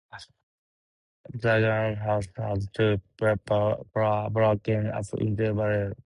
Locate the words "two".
2.73-2.99